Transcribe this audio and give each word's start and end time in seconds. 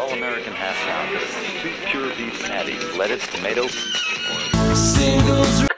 all-American 0.00 0.54
half 0.54 0.74
pound, 0.86 1.10
two 1.60 1.74
pure 1.90 2.08
beef 2.16 2.42
patties, 2.42 2.96
lettuce, 2.96 3.26
tomato. 3.26 3.66
Singles 4.74 5.69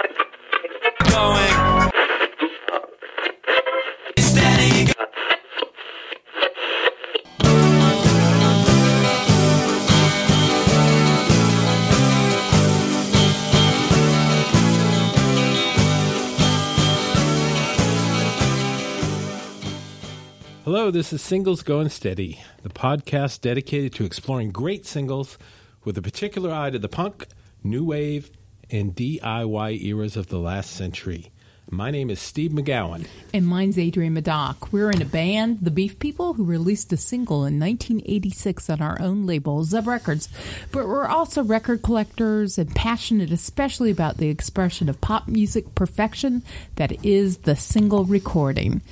this 20.92 21.10
is 21.10 21.22
Singles 21.22 21.62
Going 21.62 21.88
Steady, 21.88 22.42
the 22.62 22.68
podcast 22.68 23.40
dedicated 23.40 23.94
to 23.94 24.04
exploring 24.04 24.50
great 24.50 24.84
singles 24.84 25.38
with 25.84 25.96
a 25.96 26.02
particular 26.02 26.52
eye 26.52 26.68
to 26.68 26.78
the 26.78 26.88
punk, 26.88 27.28
new 27.64 27.82
wave, 27.82 28.30
and 28.70 28.94
DIY 28.94 29.82
eras 29.84 30.18
of 30.18 30.26
the 30.26 30.38
last 30.38 30.70
century. 30.70 31.30
My 31.70 31.90
name 31.90 32.10
is 32.10 32.20
Steve 32.20 32.50
McGowan. 32.50 33.06
And 33.32 33.46
mine's 33.46 33.78
Adrienne 33.78 34.12
Madoc. 34.12 34.70
We're 34.70 34.90
in 34.90 35.00
a 35.00 35.06
band, 35.06 35.60
The 35.62 35.70
Beef 35.70 35.98
People, 35.98 36.34
who 36.34 36.44
released 36.44 36.92
a 36.92 36.98
single 36.98 37.46
in 37.46 37.58
1986 37.58 38.68
on 38.68 38.82
our 38.82 39.00
own 39.00 39.24
label, 39.24 39.64
Zub 39.64 39.86
Records. 39.86 40.28
But 40.72 40.86
we're 40.86 41.06
also 41.06 41.42
record 41.42 41.80
collectors 41.80 42.58
and 42.58 42.74
passionate 42.74 43.30
especially 43.32 43.90
about 43.90 44.18
the 44.18 44.28
expression 44.28 44.90
of 44.90 45.00
pop 45.00 45.26
music 45.26 45.74
perfection 45.74 46.42
that 46.76 47.02
is 47.02 47.38
the 47.38 47.56
single 47.56 48.04
recording. 48.04 48.82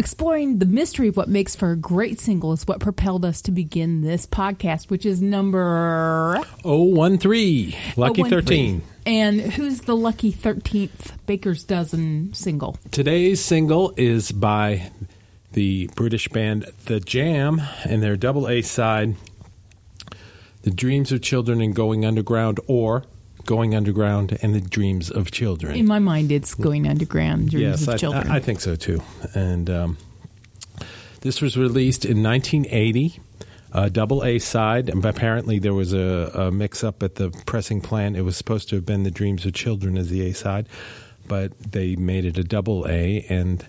Exploring 0.00 0.60
the 0.60 0.64
mystery 0.64 1.08
of 1.08 1.18
what 1.18 1.28
makes 1.28 1.54
for 1.54 1.72
a 1.72 1.76
great 1.76 2.18
single 2.18 2.54
is 2.54 2.66
what 2.66 2.80
propelled 2.80 3.22
us 3.22 3.42
to 3.42 3.50
begin 3.50 4.00
this 4.00 4.24
podcast, 4.24 4.88
which 4.88 5.04
is 5.04 5.20
number 5.20 6.42
013, 6.62 7.76
Lucky 7.98 8.22
013. 8.22 8.30
13. 8.30 8.82
And 9.04 9.40
who's 9.42 9.82
the 9.82 9.94
lucky 9.94 10.32
13th 10.32 11.18
Baker's 11.26 11.64
Dozen 11.64 12.32
single? 12.32 12.78
Today's 12.90 13.44
single 13.44 13.92
is 13.98 14.32
by 14.32 14.90
the 15.52 15.90
British 15.96 16.28
band 16.28 16.64
The 16.86 17.00
Jam 17.00 17.60
and 17.84 18.02
their 18.02 18.16
double 18.16 18.48
A 18.48 18.62
side, 18.62 19.16
The 20.62 20.70
Dreams 20.70 21.12
of 21.12 21.20
Children 21.20 21.60
and 21.60 21.74
Going 21.76 22.06
Underground, 22.06 22.58
or 22.66 23.04
Going 23.50 23.74
Underground 23.74 24.38
and 24.42 24.54
the 24.54 24.60
Dreams 24.60 25.10
of 25.10 25.32
Children. 25.32 25.74
In 25.74 25.84
my 25.84 25.98
mind, 25.98 26.30
it's 26.30 26.54
going 26.54 26.86
underground. 26.86 27.50
Dreams 27.50 27.80
yes, 27.80 27.82
of 27.82 27.88
I, 27.88 27.96
children. 27.96 28.30
I, 28.30 28.36
I 28.36 28.38
think 28.38 28.60
so 28.60 28.76
too. 28.76 29.02
And 29.34 29.68
um, 29.68 29.98
this 31.22 31.42
was 31.42 31.56
released 31.56 32.04
in 32.04 32.22
1980, 32.22 33.18
a 33.72 33.90
double 33.90 34.22
A 34.24 34.38
side. 34.38 34.88
And 34.88 35.04
apparently, 35.04 35.58
there 35.58 35.74
was 35.74 35.92
a, 35.92 36.30
a 36.32 36.52
mix 36.52 36.84
up 36.84 37.02
at 37.02 37.16
the 37.16 37.30
pressing 37.44 37.80
plant. 37.80 38.16
It 38.16 38.22
was 38.22 38.36
supposed 38.36 38.68
to 38.68 38.76
have 38.76 38.86
been 38.86 39.02
The 39.02 39.10
Dreams 39.10 39.44
of 39.44 39.52
Children 39.52 39.98
as 39.98 40.10
the 40.10 40.28
A 40.28 40.32
side, 40.32 40.68
but 41.26 41.50
they 41.58 41.96
made 41.96 42.26
it 42.26 42.38
a 42.38 42.44
double 42.44 42.86
A. 42.88 43.26
And 43.28 43.66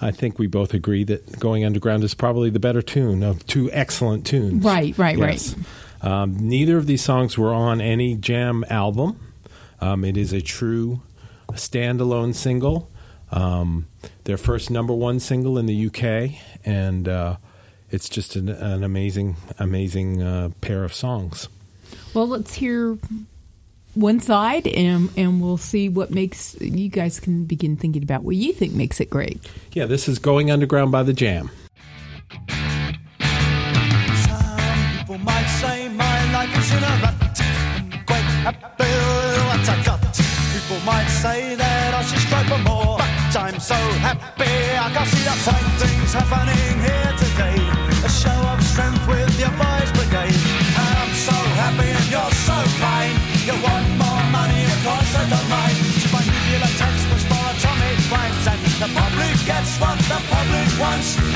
I 0.00 0.12
think 0.12 0.38
we 0.38 0.46
both 0.46 0.72
agree 0.72 1.02
that 1.02 1.40
Going 1.40 1.64
Underground 1.64 2.04
is 2.04 2.14
probably 2.14 2.50
the 2.50 2.60
better 2.60 2.80
tune 2.80 3.24
of 3.24 3.44
two 3.48 3.72
excellent 3.72 4.24
tunes. 4.24 4.64
Right, 4.64 4.96
right, 4.96 5.18
Yes. 5.18 5.56
right. 5.56 5.66
Um, 6.02 6.36
neither 6.36 6.76
of 6.76 6.86
these 6.86 7.02
songs 7.02 7.36
were 7.38 7.52
on 7.52 7.80
any 7.80 8.14
Jam 8.14 8.64
album. 8.68 9.20
Um, 9.80 10.04
it 10.04 10.16
is 10.16 10.32
a 10.32 10.40
true 10.40 11.02
standalone 11.52 12.34
single. 12.34 12.90
Um, 13.30 13.86
their 14.24 14.36
first 14.36 14.70
number 14.70 14.94
one 14.94 15.20
single 15.20 15.58
in 15.58 15.66
the 15.66 15.86
UK, 15.86 16.38
and 16.64 17.08
uh, 17.08 17.36
it's 17.90 18.08
just 18.08 18.36
an, 18.36 18.48
an 18.48 18.84
amazing, 18.84 19.36
amazing 19.58 20.22
uh, 20.22 20.50
pair 20.60 20.84
of 20.84 20.94
songs. 20.94 21.48
Well, 22.14 22.28
let's 22.28 22.54
hear 22.54 22.98
one 23.94 24.20
side, 24.20 24.66
and 24.66 25.10
and 25.16 25.42
we'll 25.42 25.56
see 25.56 25.88
what 25.88 26.10
makes 26.10 26.56
you 26.60 26.88
guys 26.88 27.18
can 27.18 27.44
begin 27.44 27.76
thinking 27.76 28.02
about 28.02 28.22
what 28.22 28.36
you 28.36 28.52
think 28.52 28.74
makes 28.74 29.00
it 29.00 29.10
great. 29.10 29.40
Yeah, 29.72 29.86
this 29.86 30.08
is 30.08 30.18
Going 30.18 30.50
Underground 30.50 30.92
by 30.92 31.02
the 31.02 31.12
Jam. 31.12 31.50
What 38.74 39.68
I 39.68 39.76
got. 39.84 40.00
People 40.52 40.80
might 40.84 41.08
say 41.08 41.54
that 41.54 41.94
I 41.94 42.02
should 42.02 42.18
strive 42.18 42.48
for 42.48 42.58
more. 42.66 42.98
But 42.98 43.36
I'm 43.36 43.60
so 43.60 43.78
happy 44.02 44.56
I 44.76 44.88
can 44.94 45.06
see 45.06 45.24
the 45.24 45.36
fine 45.44 45.70
things 45.78 46.12
happening 46.12 46.74
here 46.82 47.12
today. 47.20 47.58
A 48.04 48.10
show 48.10 48.40
of 48.52 48.58
strength 48.62 49.04
with 49.06 49.34
your 49.38 49.52
boys' 49.54 49.92
brigade. 49.92 50.40
And 50.82 50.94
I'm 51.02 51.14
so 51.14 51.36
happy 51.60 51.90
and 51.90 52.08
you're 52.10 52.34
so 52.48 52.56
kind. 52.82 53.14
You 53.46 53.54
want 53.62 53.86
more 54.00 54.24
money, 54.32 54.62
of 54.64 54.80
course 54.82 55.12
I 55.14 55.24
don't 55.30 55.48
mind. 55.48 55.76
To 56.02 56.06
buy 56.10 56.22
nuclear 56.24 56.72
textbooks 56.80 57.24
for 57.30 57.44
atomic 57.52 57.96
crimes. 58.10 58.44
And 58.50 58.60
the 58.82 58.88
public 58.96 59.36
gets 59.46 59.72
what 59.78 59.98
the 60.10 60.18
public 60.32 60.68
wants. 60.80 61.35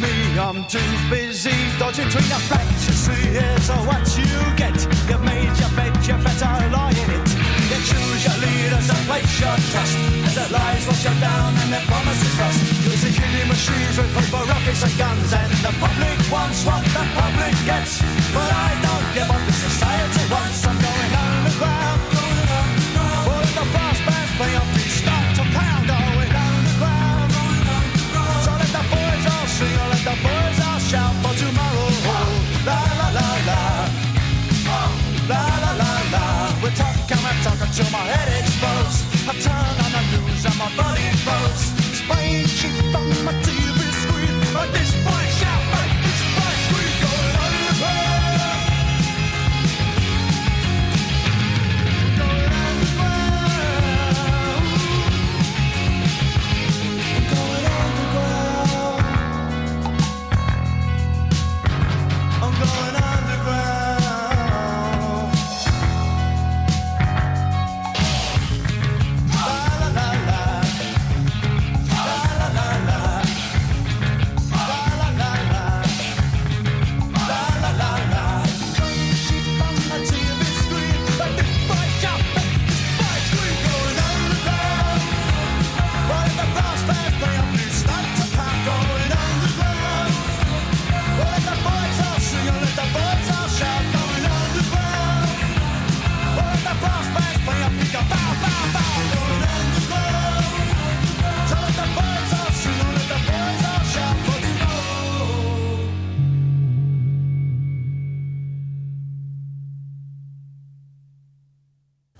Me. 0.00 0.38
I'm 0.38 0.64
too 0.66 0.82
busy 1.10 1.54
dodging 1.78 2.06
between 2.06 2.28
the 2.28 2.40
facts. 2.50 2.86
You 2.88 2.94
see, 2.94 3.24
here's 3.36 3.68
what 3.88 4.04
you 4.18 4.30
get. 4.56 4.76
You've 5.08 5.22
made 5.22 5.54
your 5.58 5.72
bed, 5.78 5.94
you 6.06 6.16
better 6.22 6.52
lie 6.74 6.94
in 6.94 7.10
it. 7.18 7.28
You 7.70 7.78
choose 7.82 8.22
your 8.26 8.38
leaders 8.42 8.86
and 8.90 9.02
place 9.06 9.32
your 9.40 9.56
trust. 9.70 9.96
As 10.26 10.34
their 10.34 10.50
lies 10.50 10.86
will 10.86 10.98
shut 10.98 11.18
down 11.20 11.54
and 11.62 11.72
their 11.72 11.86
promises 11.86 12.34
rust. 12.38 12.60
You're 12.84 12.98
the 12.98 13.10
killing 13.10 13.48
machines 13.48 13.96
with 13.98 14.30
for 14.30 14.44
rockets 14.44 14.82
and 14.82 14.94
guns. 14.98 15.32
And 15.32 15.52
the 15.64 15.72
public 15.82 16.18
wants 16.30 16.64
what 16.66 16.82
the 16.84 17.04
public 17.14 17.54
gets. 17.66 18.02
But 18.34 18.50
I 18.50 18.70
don't 18.86 19.06
get 19.14 19.26
what 19.28 19.42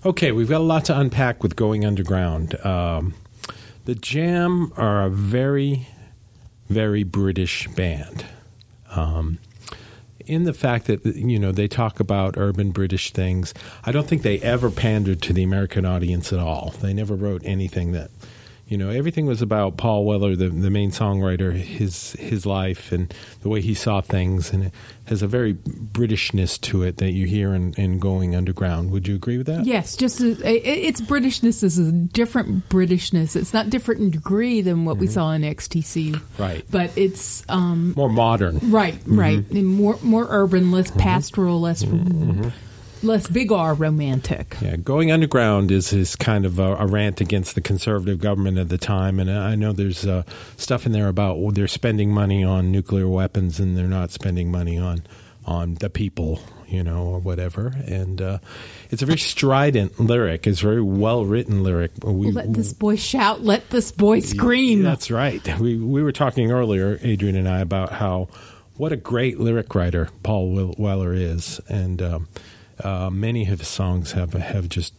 Okay, 0.06 0.30
we've 0.30 0.48
got 0.48 0.60
a 0.60 0.64
lot 0.64 0.84
to 0.84 0.96
unpack 0.96 1.42
with 1.42 1.56
Going 1.56 1.84
Underground. 1.84 2.64
Um, 2.64 3.14
the 3.86 3.96
Jam 3.96 4.72
are 4.76 5.06
a 5.06 5.10
very, 5.10 5.88
very 6.68 7.02
British 7.02 7.66
band. 7.74 8.24
Um, 8.92 9.40
in 10.24 10.44
the 10.44 10.52
fact 10.52 10.86
that 10.86 11.04
you 11.04 11.40
know 11.40 11.50
they 11.50 11.66
talk 11.66 11.98
about 11.98 12.36
urban 12.38 12.70
British 12.70 13.10
things, 13.10 13.52
I 13.82 13.90
don't 13.90 14.06
think 14.06 14.22
they 14.22 14.38
ever 14.42 14.70
pandered 14.70 15.22
to 15.22 15.32
the 15.32 15.42
American 15.42 15.84
audience 15.84 16.32
at 16.32 16.38
all. 16.38 16.72
They 16.80 16.94
never 16.94 17.16
wrote 17.16 17.42
anything 17.44 17.90
that 17.90 18.15
you 18.68 18.76
know 18.76 18.90
everything 18.90 19.26
was 19.26 19.42
about 19.42 19.76
Paul 19.76 20.04
Weller, 20.04 20.34
the 20.34 20.48
the 20.48 20.70
main 20.70 20.90
songwriter, 20.90 21.52
his 21.52 22.12
his 22.12 22.44
life 22.44 22.90
and 22.92 23.12
the 23.42 23.48
way 23.48 23.60
he 23.60 23.74
saw 23.74 24.00
things, 24.00 24.52
and 24.52 24.64
it 24.64 24.72
has 25.04 25.22
a 25.22 25.26
very 25.28 25.54
Britishness 25.54 26.60
to 26.62 26.82
it 26.82 26.96
that 26.96 27.12
you 27.12 27.26
hear 27.26 27.54
in, 27.54 27.74
in 27.74 27.98
Going 28.00 28.34
Underground. 28.34 28.90
Would 28.90 29.06
you 29.06 29.14
agree 29.14 29.38
with 29.38 29.46
that? 29.46 29.64
Yes, 29.64 29.94
just 29.96 30.20
a, 30.20 30.30
it- 30.44 30.66
its 30.88 31.00
Britishness 31.00 31.62
is 31.62 31.78
a 31.78 31.92
different 31.92 32.68
Britishness. 32.68 33.36
It's 33.36 33.54
not 33.54 33.70
different 33.70 34.00
in 34.00 34.10
degree 34.10 34.62
than 34.62 34.84
what 34.84 34.96
we 34.96 35.06
saw 35.06 35.30
in 35.32 35.42
XTC, 35.42 36.12
Mm-hmm. 36.12 36.42
Right. 36.42 36.64
But 36.70 36.90
it's 36.98 37.44
um, 37.48 37.92
More 37.96 38.08
modern. 38.10 38.58
right, 38.70 38.98
right, 39.06 39.38
and 39.50 39.66
more 39.66 39.96
more 40.02 40.26
urban, 40.28 40.72
less 40.72 40.90
pastoral, 40.90 41.60
less 41.60 41.84
less 43.06 43.28
big 43.28 43.52
R 43.52 43.74
romantic. 43.74 44.56
Yeah, 44.60 44.76
going 44.76 45.12
underground 45.12 45.70
is 45.70 45.92
is 45.92 46.16
kind 46.16 46.44
of 46.44 46.58
a, 46.58 46.76
a 46.76 46.86
rant 46.86 47.20
against 47.20 47.54
the 47.54 47.60
conservative 47.60 48.18
government 48.18 48.58
at 48.58 48.68
the 48.68 48.78
time, 48.78 49.20
and 49.20 49.30
I 49.30 49.54
know 49.54 49.72
there's 49.72 50.06
uh, 50.06 50.22
stuff 50.56 50.86
in 50.86 50.92
there 50.92 51.08
about 51.08 51.38
well, 51.38 51.52
they're 51.52 51.68
spending 51.68 52.10
money 52.10 52.44
on 52.44 52.72
nuclear 52.72 53.08
weapons 53.08 53.60
and 53.60 53.76
they're 53.76 53.86
not 53.86 54.10
spending 54.10 54.50
money 54.50 54.78
on 54.78 55.02
on 55.46 55.74
the 55.74 55.88
people, 55.88 56.40
you 56.66 56.82
know, 56.82 57.04
or 57.04 57.18
whatever. 57.20 57.72
And 57.86 58.20
uh, 58.20 58.38
it's 58.90 59.02
a 59.02 59.06
very 59.06 59.18
strident 59.18 59.98
lyric. 60.00 60.46
It's 60.46 60.60
a 60.60 60.64
very 60.64 60.82
well 60.82 61.24
written 61.24 61.62
lyric. 61.62 61.92
We, 62.02 62.32
Let 62.32 62.52
this 62.52 62.72
boy 62.72 62.96
shout. 62.96 63.42
Let 63.42 63.70
this 63.70 63.92
boy 63.92 64.20
scream. 64.20 64.82
That's 64.82 65.10
right. 65.10 65.42
We 65.58 65.76
we 65.76 66.02
were 66.02 66.12
talking 66.12 66.50
earlier, 66.50 66.98
Adrienne 67.04 67.36
and 67.36 67.48
I, 67.48 67.60
about 67.60 67.92
how 67.92 68.28
what 68.76 68.92
a 68.92 68.96
great 68.96 69.38
lyric 69.40 69.74
writer 69.74 70.08
Paul 70.22 70.74
Weller 70.76 71.14
is, 71.14 71.60
and 71.68 72.02
um, 72.02 72.28
uh, 72.84 73.10
many 73.10 73.48
of 73.48 73.58
his 73.58 73.68
songs 73.68 74.12
have 74.12 74.32
have 74.34 74.68
just 74.68 74.92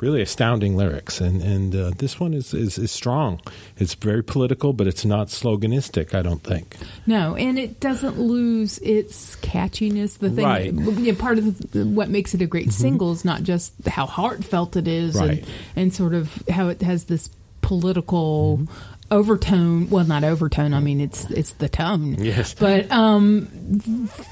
really 0.00 0.22
astounding 0.22 0.76
lyrics, 0.76 1.20
and 1.20 1.42
and 1.42 1.74
uh, 1.74 1.90
this 1.98 2.18
one 2.18 2.32
is, 2.34 2.54
is 2.54 2.78
is 2.78 2.90
strong. 2.90 3.40
It's 3.76 3.94
very 3.94 4.22
political, 4.24 4.72
but 4.72 4.86
it's 4.86 5.04
not 5.04 5.28
sloganistic. 5.28 6.14
I 6.14 6.22
don't 6.22 6.42
think. 6.42 6.76
No, 7.06 7.34
and 7.36 7.58
it 7.58 7.80
doesn't 7.80 8.18
lose 8.18 8.78
its 8.78 9.36
catchiness. 9.36 10.18
The 10.18 10.30
thing, 10.30 10.44
Right. 10.44 10.74
Mm-hmm. 10.74 11.16
part 11.16 11.38
of 11.38 11.70
the, 11.72 11.84
what 11.86 12.08
makes 12.08 12.34
it 12.34 12.40
a 12.42 12.46
great 12.46 12.72
single 12.72 13.12
is 13.12 13.24
not 13.24 13.42
just 13.42 13.72
how 13.86 14.06
heartfelt 14.06 14.76
it 14.76 14.88
is, 14.88 15.14
Right. 15.14 15.38
and, 15.40 15.46
and 15.76 15.94
sort 15.94 16.14
of 16.14 16.42
how 16.48 16.68
it 16.68 16.80
has 16.82 17.04
this 17.04 17.28
political 17.60 18.58
Mm-hmm. 18.58 18.72
overtone. 19.10 19.90
Well, 19.90 20.04
not 20.04 20.24
overtone. 20.24 20.74
I 20.74 20.80
mean, 20.80 21.00
it's 21.00 21.30
it's 21.30 21.52
the 21.54 21.68
tone. 21.68 22.14
Yes. 22.22 22.54
but 22.54 22.90
um, 22.92 23.48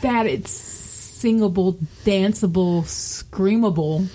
that 0.03 0.27
it's 0.27 0.53
singable, 1.21 1.75
danceable, 2.05 2.83
screamable. 2.85 4.07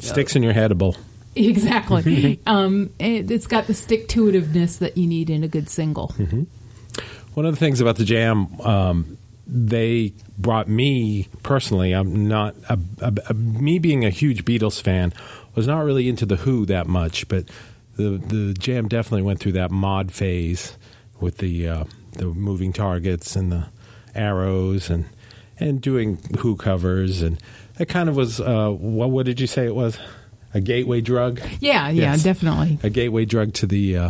Sticks 0.00 0.36
in 0.36 0.42
your 0.42 0.54
headable. 0.54 0.96
Exactly. 1.38 2.40
um, 2.46 2.88
and 2.98 3.30
it's 3.30 3.46
got 3.46 3.66
the 3.66 3.74
stick 3.74 4.08
to 4.08 4.24
itiveness 4.24 4.78
that 4.78 4.96
you 4.96 5.06
need 5.06 5.28
in 5.28 5.44
a 5.44 5.48
good 5.48 5.68
single. 5.68 6.08
One 7.34 7.44
of 7.44 7.52
the 7.54 7.58
things 7.60 7.82
about 7.82 7.96
the 7.96 8.06
jam, 8.06 8.58
um, 8.62 9.18
they 9.46 10.14
brought 10.38 10.66
me 10.66 11.28
personally. 11.42 11.92
I'm 11.92 12.26
not 12.26 12.54
a, 12.70 12.78
a, 13.02 13.12
a- 13.28 13.34
me 13.34 13.78
being 13.78 14.06
a 14.06 14.08
huge 14.08 14.46
Beatles 14.46 14.80
fan 14.80 15.12
was 15.54 15.66
not 15.66 15.84
really 15.84 16.08
into 16.08 16.24
the 16.24 16.36
Who 16.36 16.64
that 16.66 16.86
much, 16.86 17.28
but 17.28 17.44
the 17.96 18.16
the 18.16 18.54
jam 18.54 18.88
definitely 18.88 19.22
went 19.22 19.38
through 19.40 19.52
that 19.52 19.70
mod 19.70 20.12
phase 20.12 20.74
with 21.20 21.36
the 21.36 21.68
uh, 21.68 21.84
the 22.12 22.24
moving 22.28 22.72
targets 22.72 23.36
and 23.36 23.52
the 23.52 23.66
arrows 24.14 24.88
and 24.88 25.04
and 25.58 25.80
doing 25.80 26.18
Who 26.40 26.56
covers 26.56 27.22
and 27.22 27.40
it 27.78 27.86
kind 27.88 28.08
of 28.08 28.16
was. 28.16 28.40
Uh, 28.40 28.70
what, 28.70 29.10
what 29.10 29.26
did 29.26 29.40
you 29.40 29.46
say 29.46 29.66
it 29.66 29.74
was? 29.74 29.98
A 30.54 30.60
gateway 30.60 31.00
drug. 31.02 31.40
Yeah, 31.60 31.88
yeah, 31.90 32.12
Yes. 32.12 32.22
definitely. 32.22 32.78
a 32.82 32.88
gateway 32.90 33.24
drug 33.26 33.52
to 33.54 33.66
the 33.66 33.96
uh, 33.96 34.08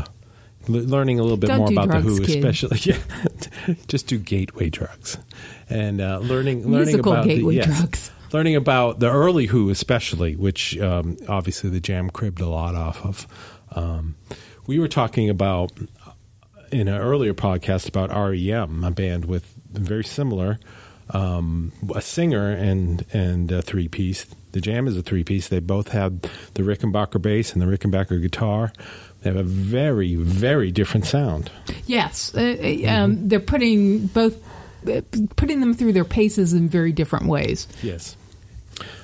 l- 0.69 0.75
learning 0.75 1.19
a 1.19 1.23
little 1.23 1.37
bit 1.37 1.49
Don't 1.49 1.59
more 1.59 1.73
about 1.73 1.89
drugs, 1.89 2.07
the 2.07 2.13
Who, 2.13 2.25
kid. 2.27 2.45
especially 2.45 2.79
yeah, 3.69 3.75
just 3.89 4.07
do 4.07 4.19
gateway 4.19 4.71
drugs 4.71 5.19
and 5.69 6.01
uh, 6.01 6.19
learning 6.19 6.63
learning 6.71 6.87
Musical 6.87 7.13
about 7.13 7.25
gateway 7.25 7.55
the, 7.57 7.67
yes, 7.67 7.79
drugs. 7.81 8.11
learning 8.33 8.55
about 8.55 9.01
the 9.01 9.11
early 9.11 9.47
Who, 9.47 9.71
especially 9.71 10.37
which 10.37 10.79
um, 10.79 11.17
obviously 11.29 11.71
the 11.71 11.81
Jam 11.81 12.11
cribbed 12.11 12.41
a 12.41 12.49
lot 12.49 12.75
off 12.77 13.05
of. 13.05 13.27
Um, 13.73 14.15
we 14.69 14.79
were 14.79 14.89
talking 14.89 15.29
about 15.29 15.73
in 16.71 16.87
an 16.89 16.97
earlier 16.99 17.35
podcast 17.35 17.89
about 17.89 18.11
REM, 18.11 18.85
a 18.85 18.91
band 18.93 19.25
with 19.25 19.53
very 19.73 20.05
similar 20.05 20.59
um, 21.11 21.73
a 21.95 22.01
singer 22.01 22.51
and 22.51 23.05
and 23.13 23.51
a 23.53 23.63
three 23.63 23.89
piece. 23.89 24.27
The 24.53 24.61
Jam 24.61 24.89
is 24.89 24.97
a 24.97 25.03
three 25.03 25.25
piece. 25.25 25.49
They 25.49 25.61
both 25.61 25.89
have 25.89 26.21
the 26.55 26.63
Rickenbacker 26.63 27.21
bass 27.21 27.53
and 27.53 27.61
the 27.63 27.67
Rickenbacker 27.67 28.21
guitar. 28.21 28.73
They 29.23 29.31
have 29.31 29.39
a 29.39 29.43
very 29.43 30.15
very 30.15 30.71
different 30.71 31.07
sound. 31.07 31.51
Yes, 31.87 32.35
uh, 32.35 32.41
uh, 32.41 32.91
um, 32.91 33.29
they're 33.29 33.41
putting 33.41 34.07
both 34.07 34.37
uh, 34.89 35.03
putting 35.37 35.61
them 35.61 35.75
through 35.75 35.93
their 35.93 36.05
paces 36.05 36.53
in 36.53 36.69
very 36.69 36.93
different 36.93 37.27
ways. 37.27 37.67
Yes. 37.83 38.17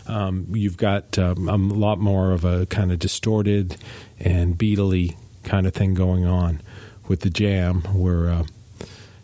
Um, 0.07 0.47
you've 0.53 0.77
got 0.77 1.19
um, 1.19 1.49
a 1.49 1.57
lot 1.57 1.99
more 1.99 2.33
of 2.33 2.45
a 2.45 2.67
kind 2.67 2.93
of 2.93 2.99
distorted 2.99 3.77
and 4.21 4.57
beatly 4.57 5.17
kind 5.45 5.67
of 5.67 5.75
thing 5.75 5.95
going 5.95 6.27
on 6.27 6.61
with 7.09 7.21
the 7.21 7.31
jam, 7.31 7.83
where 7.95 8.29
uh, 8.29 8.45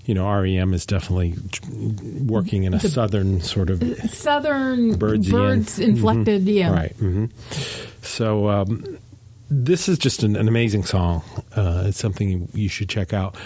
you 0.08 0.14
know 0.14 0.26
REM 0.26 0.72
is 0.72 0.86
definitely 0.86 1.34
working 2.24 2.64
in 2.64 2.72
a 2.72 2.80
southern 2.80 3.42
sort 3.42 3.68
of 3.68 3.82
Southern 4.10 4.94
Byrdsian. 4.96 5.30
Byrds 5.30 5.78
inflected, 5.78 6.44
yeah. 6.44 6.72
right. 6.72 6.92
hmm 6.96 7.26
So 8.00 8.48
um, 8.48 8.98
this 9.50 9.86
is 9.86 9.98
just 9.98 10.22
an, 10.22 10.34
an 10.34 10.48
amazing 10.48 10.84
song. 10.84 11.22
Uh, 11.54 11.84
it's 11.88 11.98
something 11.98 12.28
you, 12.30 12.48
you 12.54 12.68
should 12.70 12.88
check 12.88 13.12
out. 13.12 13.36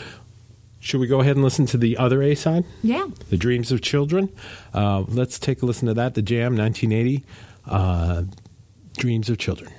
Should 0.78 1.00
we 1.00 1.08
go 1.08 1.20
ahead 1.20 1.34
and 1.36 1.44
listen 1.44 1.66
to 1.66 1.76
the 1.76 1.96
other 1.96 2.22
A 2.22 2.36
side? 2.36 2.64
Yeah. 2.82 3.06
The 3.30 3.36
Dreams 3.36 3.72
of 3.72 3.82
Children. 3.82 4.28
Uh, 4.72 5.00
let's 5.08 5.38
take 5.40 5.62
a 5.62 5.66
listen 5.66 5.88
to 5.88 5.94
that. 5.94 6.14
The 6.14 6.22
Jam, 6.22 6.56
1980. 6.56 7.24
Uh, 7.66 8.22
Dreams 8.98 9.28
of 9.30 9.38
Children. 9.38 9.72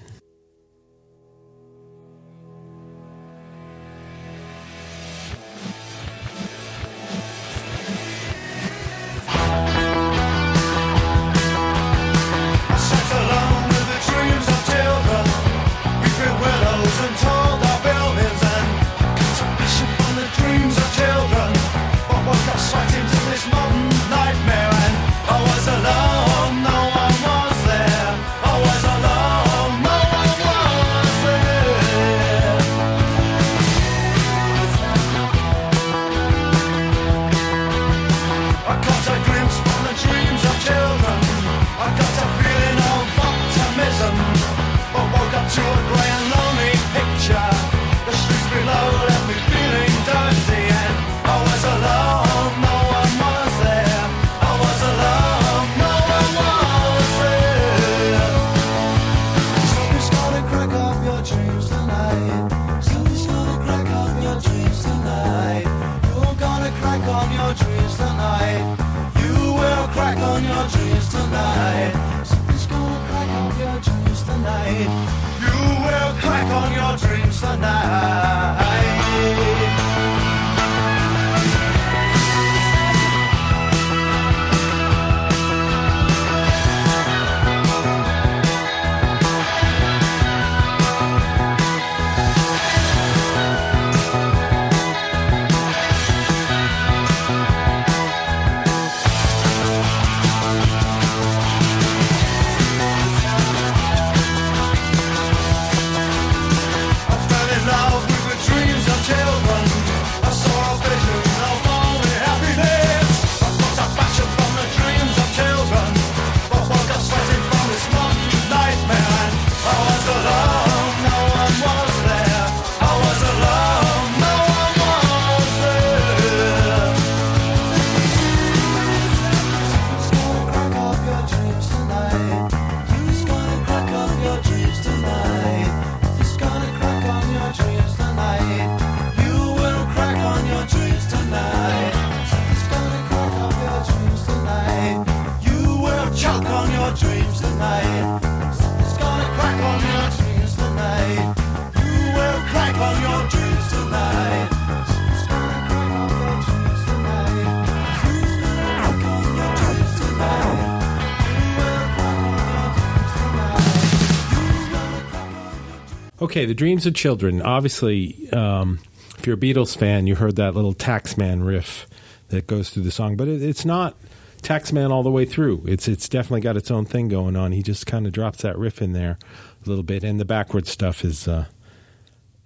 Okay, 166.24 166.46
the 166.46 166.53
Dreams 166.53 166.86
of 166.86 166.94
Children. 166.96 167.42
Obviously, 167.42 168.32
um, 168.32 168.80
if 169.18 169.27
you're 169.27 169.36
a 169.36 169.38
Beatles 169.38 169.77
fan, 169.77 170.08
you 170.08 170.15
heard 170.15 170.38
that 170.38 170.56
little 170.56 170.74
Taxman 170.74 171.46
riff 171.46 171.86
that 172.30 172.48
goes 172.48 172.70
through 172.70 172.84
the 172.84 172.92
song, 172.92 173.18
but 173.18 173.27
it, 173.27 173.42
it's 173.42 173.65
not 173.65 173.98
Taxman 174.42 174.89
all 174.89 175.03
the 175.03 175.12
way 175.12 175.25
through. 175.25 175.65
It's 175.68 175.89
it's 175.89 176.08
definitely 176.08 176.39
got 176.39 176.56
its 176.56 176.72
own 176.72 176.86
thing 176.86 177.10
going 177.10 177.36
on. 177.36 177.51
He 177.51 177.62
just 177.62 177.88
kind 177.88 178.08
of 178.08 178.13
drops 178.13 178.42
that 178.44 178.58
riff 178.58 178.82
in 178.82 178.94
there 178.94 179.18
a 179.65 179.68
little 179.68 179.84
bit, 179.84 180.06
and 180.06 180.18
the 180.18 180.24
backward 180.24 180.65
stuff 180.65 181.03
is 181.03 181.27
uh, 181.27 181.44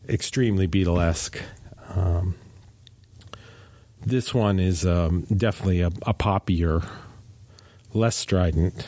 extremely 0.09 0.67
Beatlesque. 0.67 1.39
Um, 1.89 2.33
this 4.03 4.33
one 4.33 4.59
is 4.59 4.87
um, 4.87 5.21
definitely 5.25 5.81
a, 5.81 5.91
a 6.01 6.15
poppier, 6.15 6.83
less 7.93 8.15
strident. 8.15 8.87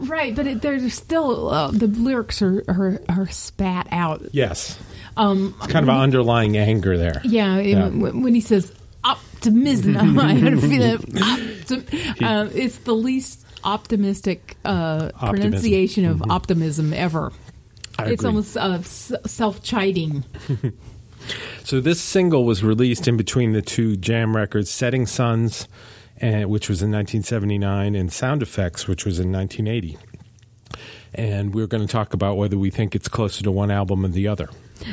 Right, 0.00 0.34
but 0.34 0.46
it, 0.46 0.62
there's 0.62 0.94
still 0.94 1.48
uh, 1.48 1.70
the 1.72 1.88
lyrics 1.88 2.40
are, 2.40 2.62
are 2.68 3.00
are 3.08 3.28
spat 3.28 3.88
out. 3.90 4.22
Yes, 4.32 4.78
Um, 5.16 5.54
it's 5.62 5.72
kind 5.72 5.82
of 5.84 5.88
an 5.88 6.00
underlying 6.00 6.56
anger 6.56 6.96
there. 6.96 7.20
yeah, 7.24 7.58
Yeah. 7.58 7.88
When, 7.88 8.32
he 8.34 8.40
says 8.40 8.72
optimism, 9.02 9.96
I 10.18 10.34
had 10.34 10.52
a 10.54 10.60
feeling. 10.60 10.98
Optim- 10.98 12.22
uh, 12.22 12.48
it's 12.54 12.78
the 12.78 12.94
least 12.94 13.44
optimistic 13.64 14.56
uh, 14.64 15.10
Optimism. 15.16 15.34
pronunciation 15.50 16.04
of 16.04 16.22
optimism 16.30 16.92
ever. 16.92 17.32
I 17.98 18.10
it's 18.10 18.22
agree. 18.22 18.28
almost 18.28 18.56
uh, 18.56 18.80
self-chiding. 18.82 20.24
So 21.64 21.80
this 21.80 22.00
single 22.00 22.44
was 22.44 22.62
released 22.64 23.08
in 23.08 23.16
between 23.18 23.52
the 23.52 23.60
two 23.60 23.96
Jam 23.96 24.34
records, 24.34 24.70
"Setting 24.70 25.04
Sons," 25.04 25.68
and, 26.20 26.48
which 26.50 26.68
was 26.68 26.82
in 26.82 26.90
1979, 26.90 27.94
and 27.94 28.12
"Sound 28.12 28.42
Affects," 28.42 28.86
which 28.86 29.04
was 29.04 29.18
in 29.18 29.32
1980. 29.32 29.98
And 31.14 31.54
we're 31.54 31.66
going 31.66 31.86
to 31.86 31.90
talk 31.90 32.12
about 32.12 32.36
whether 32.36 32.58
we 32.58 32.70
think 32.70 32.94
it's 32.94 33.08
closer 33.08 33.42
to 33.42 33.50
one 33.50 33.70
album 33.70 34.02
than 34.02 34.12
the 34.12 34.28
other. 34.28 34.48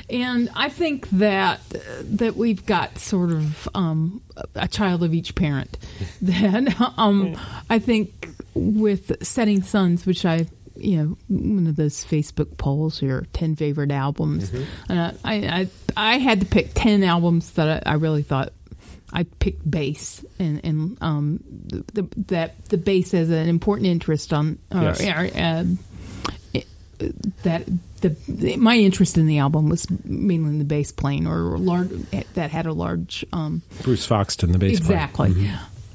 And 0.10 0.50
I 0.56 0.70
think 0.70 1.10
that 1.12 1.62
that 2.04 2.36
we've 2.36 2.66
got 2.66 2.98
sort 2.98 3.32
of 3.32 3.68
um, 3.76 4.22
a 4.56 4.68
child 4.68 5.04
of 5.04 5.14
each 5.14 5.36
parent. 5.36 5.78
Then 6.22 6.74
um, 6.98 7.38
I 7.70 7.80
think 7.80 8.30
with 8.54 9.24
Setting 9.24 9.62
Sons, 9.62 10.06
which 10.06 10.26
I 10.26 10.48
you 10.76 10.98
know 10.98 11.18
one 11.28 11.68
of 11.68 11.76
those 11.76 12.04
Facebook 12.04 12.58
polls, 12.58 13.02
your 13.02 13.26
ten 13.34 13.56
favorite 13.56 13.92
albums. 13.92 14.52
Uh, 14.90 15.12
I, 15.24 15.36
I 15.36 15.68
I 15.96 16.18
had 16.18 16.42
to 16.42 16.46
pick 16.46 16.72
ten 16.74 17.04
albums 17.04 17.52
that 17.52 17.86
I, 17.86 17.92
I 17.92 17.94
really 17.96 18.24
thought. 18.24 18.54
I 19.14 19.24
picked 19.24 19.70
bass 19.70 20.24
and 20.40 20.62
and 20.64 20.98
um, 21.02 21.40
the, 21.68 21.84
the, 21.94 22.08
that 22.28 22.66
the 22.70 22.78
bass 22.78 23.12
has 23.12 23.30
an 23.30 23.48
important 23.48 23.88
interest 23.88 24.34
on 24.34 24.58
or, 24.74 24.82
Yes. 24.82 25.02
or, 25.02 25.40
uh, 25.40 25.66
that 27.44 27.66
the, 28.02 28.56
my 28.58 28.78
interest 28.78 29.18
in 29.18 29.28
the 29.28 29.40
album 29.40 29.68
was 29.70 29.86
mainly 30.06 30.50
in 30.50 30.60
the 30.60 30.66
bass 30.66 30.92
playing 30.92 31.28
or 31.28 31.58
large 31.58 31.90
that 32.36 32.52
had 32.52 32.66
a 32.66 32.74
large 32.74 33.26
um 33.34 33.62
Bruce 33.84 34.08
Foxton, 34.08 34.52
the 34.54 34.58
bass 34.60 34.80
player. 34.80 34.98
exactly 34.98 35.52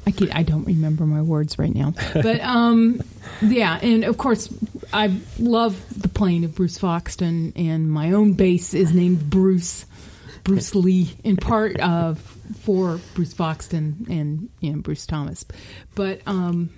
I 0.06 0.10
can, 0.12 0.32
I 0.32 0.42
don't 0.42 0.64
remember 0.64 1.06
my 1.06 1.22
words 1.22 1.58
right 1.58 1.74
now 1.74 1.94
but 2.14 2.40
um 2.40 3.00
yeah 3.40 3.78
and 3.82 4.04
of 4.04 4.18
course 4.18 4.52
I 4.92 5.16
love 5.38 5.82
the 6.00 6.08
playing 6.08 6.44
of 6.44 6.54
Bruce 6.54 6.78
Foxton 6.78 7.52
and 7.56 7.90
my 7.90 8.12
own 8.12 8.34
bass 8.34 8.74
is 8.74 8.92
named 8.92 9.30
Bruce 9.30 9.86
Bruce 10.44 10.74
Lee 10.74 11.10
in 11.24 11.36
part 11.36 11.78
of 11.80 12.18
for 12.60 13.00
Bruce 13.14 13.34
Foxton 13.34 14.08
and 14.08 14.48
you 14.60 14.72
know 14.72 14.80
Bruce 14.80 15.06
Thomas 15.06 15.44
but 15.94 16.20
um 16.26 16.70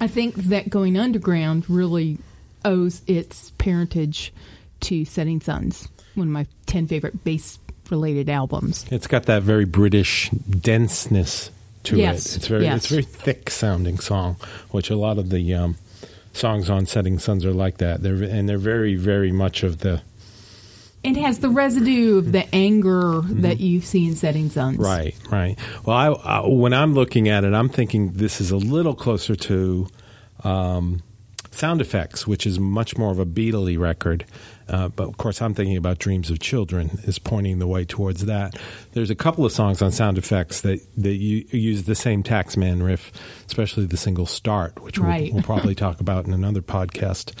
I 0.00 0.08
think 0.08 0.34
that 0.34 0.70
going 0.70 0.96
underground 0.98 1.68
really 1.68 2.18
owes 2.64 3.02
its 3.06 3.50
parentage 3.58 4.32
to 4.80 5.04
Setting 5.04 5.40
Sons, 5.40 5.88
one 6.14 6.28
of 6.28 6.32
my 6.32 6.46
10 6.66 6.86
favorite 6.86 7.22
bass 7.22 7.58
related 7.90 8.30
albums. 8.30 8.86
It's 8.90 9.06
got 9.06 9.24
that 9.24 9.42
very 9.42 9.66
British 9.66 10.30
denseness 10.30 11.50
to 11.84 11.96
Yes, 11.98 12.26
it. 12.32 12.36
It's 12.36 12.46
very 12.46 12.64
yes. 12.64 12.76
it's 12.76 12.86
a 12.86 12.94
very 12.94 13.02
thick 13.04 13.50
sounding 13.50 13.98
song, 13.98 14.36
which 14.70 14.88
a 14.90 14.96
lot 14.96 15.18
of 15.18 15.28
the 15.28 15.52
um, 15.54 15.76
songs 16.32 16.70
on 16.70 16.86
Setting 16.86 17.18
Sons 17.18 17.44
are 17.44 17.52
like 17.52 17.78
that. 17.78 18.02
They're 18.02 18.22
and 18.22 18.48
they're 18.48 18.58
very 18.58 18.94
very 18.94 19.32
much 19.32 19.62
of 19.62 19.78
the 19.78 20.00
It 21.02 21.16
has 21.16 21.38
the 21.38 21.48
residue 21.48 22.18
of 22.18 22.30
the 22.32 22.52
anger 22.54 23.22
that 23.24 23.58
you 23.58 23.80
see 23.80 24.06
in 24.06 24.16
Setting 24.16 24.50
Sons. 24.50 24.76
Right, 24.78 25.14
right. 25.30 25.58
Well, 25.86 25.96
I, 25.96 26.08
I, 26.08 26.46
when 26.46 26.74
I'm 26.74 26.92
looking 26.94 27.28
at 27.28 27.42
it, 27.44 27.54
I'm 27.54 27.70
thinking 27.70 28.12
this 28.12 28.40
is 28.40 28.50
a 28.50 28.56
little 28.58 28.94
closer 28.94 29.34
to 29.34 29.86
um, 30.44 31.02
Sound 31.50 31.80
Affects, 31.80 32.26
which 32.26 32.46
is 32.46 32.60
much 32.60 32.98
more 32.98 33.10
of 33.10 33.18
a 33.18 33.24
Beatley 33.24 33.78
record. 33.78 34.26
Uh, 34.68 34.88
but 34.88 35.08
of 35.08 35.16
course, 35.16 35.40
I'm 35.42 35.54
thinking 35.54 35.76
about 35.76 35.98
Dreams 35.98 36.30
of 36.30 36.38
Children 36.38 37.00
is 37.04 37.18
pointing 37.18 37.58
the 37.60 37.66
way 37.66 37.84
towards 37.84 38.26
that. 38.26 38.56
There's 38.92 39.10
a 39.10 39.16
couple 39.16 39.44
of 39.46 39.52
songs 39.52 39.82
on 39.82 39.90
Sound 39.92 40.16
Affects 40.18 40.60
that 40.60 40.80
that 40.98 41.14
you, 41.14 41.44
use 41.50 41.84
the 41.84 41.94
same 41.96 42.22
Taxman 42.22 42.84
riff, 42.84 43.10
especially 43.46 43.86
the 43.86 43.96
single 43.96 44.26
"Start," 44.26 44.80
which 44.82 44.98
Right. 44.98 45.24
we'll, 45.24 45.32
we'll 45.34 45.42
probably 45.42 45.74
talk 45.74 45.98
about 46.00 46.26
in 46.26 46.32
another 46.34 46.60
podcast. 46.62 47.32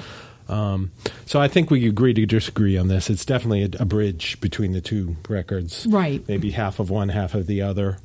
Um, 0.50 0.90
so 1.26 1.40
I 1.40 1.48
think 1.48 1.70
we 1.70 1.86
agree 1.88 2.12
to 2.14 2.26
disagree 2.26 2.76
on 2.76 2.88
this. 2.88 3.08
It's 3.08 3.24
definitely 3.24 3.62
a, 3.62 3.82
a 3.82 3.84
bridge 3.84 4.40
between 4.40 4.72
the 4.72 4.80
two 4.80 5.16
records. 5.28 5.86
Right. 5.88 6.26
Maybe 6.28 6.50
half 6.50 6.80
of 6.80 6.90
one, 6.90 7.08
half 7.08 7.34
of 7.34 7.46
the 7.46 7.62
other. 7.62 7.98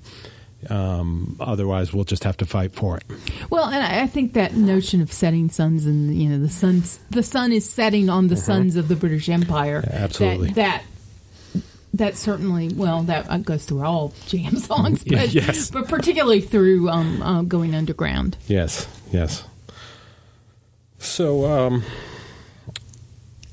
Um, 0.70 1.38
otherwise, 1.40 1.94
we'll 1.94 2.06
just 2.06 2.24
have 2.24 2.38
to 2.38 2.46
fight 2.46 2.74
for 2.74 2.98
it. 2.98 3.04
Well, 3.50 3.66
and 3.66 3.84
I 3.84 4.04
I 4.04 4.08
think 4.08 4.34
that 4.34 4.56
notion 4.56 5.02
of 5.02 5.12
setting 5.12 5.50
suns 5.50 5.86
and 5.86 6.16
you 6.16 6.30
know 6.30 6.40
the 6.40 6.50
sun 6.50 6.84
the 7.12 7.22
sun 7.22 7.52
is 7.52 7.70
setting 7.70 8.10
on 8.10 8.30
the 8.30 8.38
suns 8.38 8.76
of 8.76 8.88
the 8.88 8.96
British 8.96 9.30
Empire. 9.30 9.84
Uh-huh. 9.86 10.04
Absolutely. 10.04 10.50
That 10.54 10.84
that, 11.54 11.64
that 11.94 12.18
certainly 12.18 12.70
well 12.74 13.04
that 13.04 13.30
uh, 13.30 13.38
goes 13.38 13.66
through 13.66 13.84
all 13.84 14.14
jam 14.26 14.56
songs, 14.58 15.04
but 15.08 15.34
yes. 15.34 15.70
but 15.70 15.88
particularly 15.88 16.42
through 16.42 16.90
um, 16.90 17.22
uh, 17.22 17.42
going 17.44 17.76
underground. 17.76 18.38
Yes, 18.48 18.88
yes. 19.12 19.44
So, 20.98 21.46
um, 21.46 21.84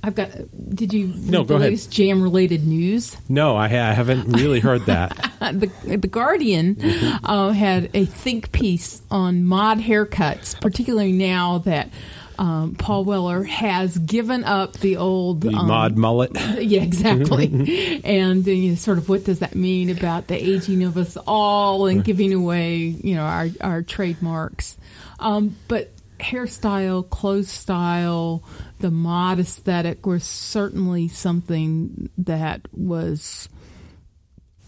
I've 0.02 0.14
got. 0.16 0.30
Did 0.75 0.92
you 0.92 1.14
No, 1.16 1.44
go 1.44 1.56
ahead. 1.56 1.78
jam 1.90 2.23
related 2.23 2.66
news? 2.66 3.16
no, 3.28 3.56
I, 3.56 3.68
ha- 3.68 3.90
I 3.90 3.92
haven't 3.92 4.32
really 4.32 4.59
heard 4.61 4.87
that. 4.87 5.11
the 5.40 5.71
the 5.85 6.09
Guardian 6.09 6.75
Mm-hmm. 6.76 7.25
uh, 7.25 7.52
had 7.52 7.90
a 7.94 8.04
think 8.04 8.50
piece 8.52 9.00
on 9.11 9.44
mod 9.44 9.78
haircuts, 9.78 10.61
particularly 10.61 11.12
now 11.12 11.59
that 11.59 11.90
um, 12.38 12.75
Paul 12.75 13.04
Weller 13.04 13.44
has 13.44 13.97
given 13.99 14.42
up 14.42 14.73
the 14.75 14.97
old 14.97 15.42
The 15.42 15.54
um, 15.54 15.68
mod 15.68 15.97
mullet. 15.97 16.32
Yeah, 16.61 16.82
exactly. 16.82 18.00
and 18.04 18.47
uh, 18.47 18.50
you 18.50 18.71
know, 18.71 18.75
sort 18.75 18.99
of 18.99 19.09
what 19.09 19.25
does 19.25 19.38
that 19.40 19.54
mean 19.54 19.90
about 19.90 20.26
the 20.26 20.35
aging 20.35 20.82
of 20.82 20.97
us 20.97 21.16
all 21.26 21.87
and 21.87 22.02
giving 22.02 22.32
away, 22.32 22.76
you 22.78 23.14
know, 23.14 23.23
our 23.23 23.49
our 23.61 23.82
trademarks. 23.82 24.76
Um, 25.21 25.56
but 25.68 25.90
hairstyle, 26.22 27.08
clothes 27.10 27.50
style, 27.50 28.42
the 28.80 28.90
mod 28.90 29.38
aesthetic 29.40 30.06
was 30.06 30.24
certainly 30.24 31.08
something 31.08 32.08
that 32.18 32.62
was 32.72 33.48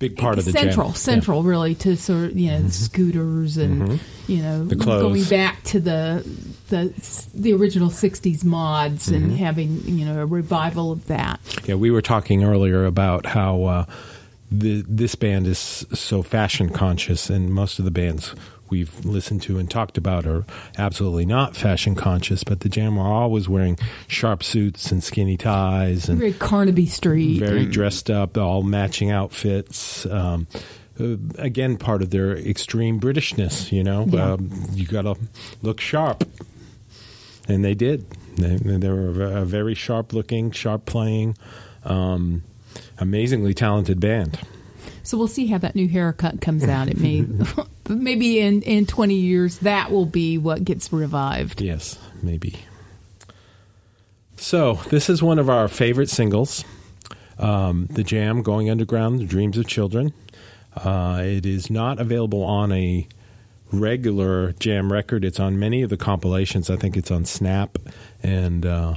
Big 0.00 0.16
part 0.16 0.38
of 0.38 0.44
the 0.44 0.50
central, 0.50 0.88
jam. 0.88 0.96
central, 0.96 1.42
really, 1.44 1.76
to 1.76 1.96
sort 1.96 2.24
of 2.32 2.38
you 2.38 2.50
know 2.50 2.68
scooters 2.68 3.56
and 3.56 4.00
you 4.26 4.42
know 4.42 4.58
Mm-hmm. 4.60 4.68
The 4.68 4.76
clothes. 4.76 5.02
going 5.02 5.24
back 5.24 5.62
to 5.64 5.80
the 5.80 6.26
the 6.68 6.92
the 7.32 7.52
original 7.54 7.90
'60s 7.90 8.44
mods 8.44 9.06
Mm-hmm. 9.06 9.14
and 9.14 9.32
having 9.38 9.80
you 9.86 10.04
know 10.04 10.20
a 10.20 10.26
revival 10.26 10.90
of 10.90 11.06
that. 11.06 11.40
Yeah, 11.64 11.76
we 11.76 11.90
were 11.92 12.02
talking 12.02 12.42
earlier 12.42 12.84
about 12.84 13.24
how 13.24 13.62
uh, 13.62 13.84
the, 14.50 14.84
this 14.88 15.14
band 15.14 15.46
is 15.46 15.58
so 15.94 16.22
fashion 16.22 16.70
conscious, 16.70 17.30
and 17.30 17.54
most 17.54 17.78
of 17.78 17.84
the 17.84 17.90
bands 17.92 18.34
we've 18.70 19.04
listened 19.04 19.42
to 19.42 19.58
and 19.58 19.70
talked 19.70 19.96
about 19.98 20.26
are 20.26 20.44
absolutely 20.78 21.26
not 21.26 21.54
fashion 21.56 21.94
conscious. 21.94 22.44
But 22.44 22.60
the 22.60 22.68
Jam 22.68 22.98
are 22.98 23.12
always 23.12 23.48
wearing 23.48 23.78
sharp 24.08 24.42
suits 24.42 24.90
and 24.92 25.02
skinny 25.02 25.36
ties 25.36 26.08
and 26.08 26.18
Very 26.18 26.32
Carnaby 26.32 26.86
Street. 26.86 27.38
very 27.38 27.64
and- 27.64 27.72
dressed 27.72 28.10
up, 28.10 28.36
all 28.38 28.62
matching 28.62 29.10
outfits. 29.10 30.06
Um, 30.06 30.46
uh, 31.00 31.16
again, 31.38 31.76
part 31.76 32.02
of 32.02 32.10
their 32.10 32.36
extreme 32.36 33.00
Britishness. 33.00 33.72
You 33.72 33.82
know, 33.84 34.06
Yeah. 34.08 34.32
um, 34.34 34.50
you 34.72 34.86
got 34.86 35.02
to 35.02 35.16
look 35.62 35.80
sharp, 35.80 36.24
and 37.48 37.64
they 37.64 37.74
did. 37.74 38.06
They, 38.36 38.56
they 38.56 38.88
were 38.88 39.22
a 39.24 39.42
a 39.42 39.44
very 39.44 39.74
sharp 39.74 40.12
looking, 40.12 40.50
sharp 40.50 40.86
playing, 40.86 41.36
um, 41.84 42.42
amazingly 42.98 43.54
talented 43.54 44.00
band. 44.00 44.38
So 45.02 45.18
we'll 45.18 45.28
see 45.28 45.46
how 45.46 45.58
that 45.58 45.74
new 45.76 45.86
haircut 45.88 46.40
comes 46.40 46.64
out. 46.64 46.88
It 46.88 46.98
may 46.98 47.24
maybe 47.88 48.40
in 48.40 48.62
in 48.62 48.86
20 48.86 49.14
years 49.14 49.58
that 49.58 49.90
will 49.90 50.06
be 50.06 50.38
what 50.38 50.64
gets 50.64 50.92
revived. 50.92 51.60
Yes, 51.60 51.98
maybe. 52.22 52.56
So 54.36 54.74
this 54.90 55.08
is 55.08 55.22
one 55.22 55.38
of 55.38 55.48
our 55.48 55.68
favorite 55.68 56.10
singles, 56.10 56.64
um, 57.38 57.86
"The 57.90 58.02
Jam," 58.02 58.42
"Going 58.42 58.68
Underground," 58.68 59.20
"The 59.20 59.26
Dreams 59.26 59.58
of 59.58 59.66
Children." 59.66 60.12
Uh, 60.76 61.22
it 61.24 61.46
is 61.46 61.70
not 61.70 62.00
available 62.00 62.42
on 62.42 62.72
a 62.72 63.06
regular 63.70 64.52
Jam 64.52 64.92
record. 64.92 65.24
It's 65.24 65.38
on 65.38 65.58
many 65.58 65.82
of 65.82 65.90
the 65.90 65.96
compilations. 65.96 66.68
I 66.68 66.76
think 66.76 66.96
it's 66.96 67.10
on 67.10 67.24
Snap 67.24 67.78
and 68.22 68.66
uh, 68.66 68.94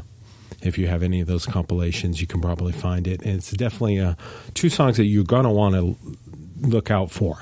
if 0.62 0.78
you 0.78 0.88
have 0.88 1.04
any 1.04 1.22
of 1.22 1.28
those 1.28 1.46
compilations, 1.46 2.20
you 2.20 2.28
can 2.28 2.42
probably 2.42 2.74
find 2.74 3.08
it. 3.08 3.22
And 3.22 3.36
it's 3.36 3.52
definitely 3.52 4.00
uh, 4.00 4.16
two 4.54 4.70
songs 4.70 4.98
that 4.98 5.06
you're 5.06 5.24
going 5.24 5.44
to 5.44 5.50
want 5.50 5.76
to 5.76 5.96
look 6.62 6.90
out 6.90 7.12
for. 7.12 7.38